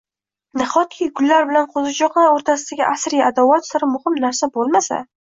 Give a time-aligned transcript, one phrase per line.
[0.61, 5.05] Nahotki gullar bilan qo‘zichoqlar o‘rtasidagi asriy adovat siri muhim narsa bo‘lmasa?